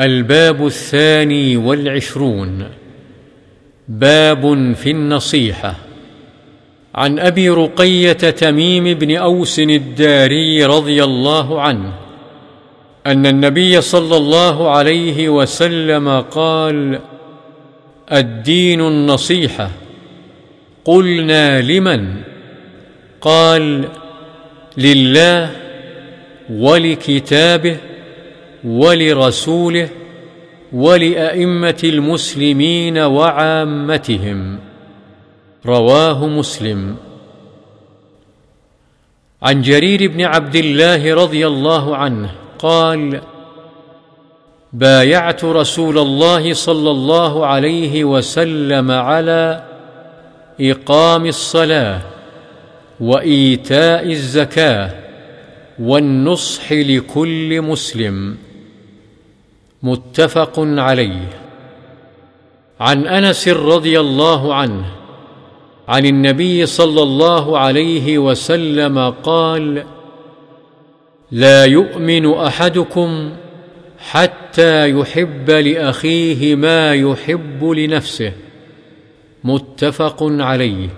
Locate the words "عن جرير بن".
39.42-40.20